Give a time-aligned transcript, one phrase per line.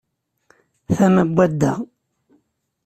[0.93, 1.73] Tama n wadda.